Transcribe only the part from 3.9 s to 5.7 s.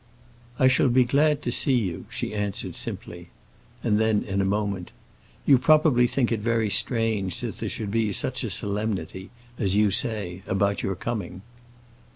then, in a moment: "You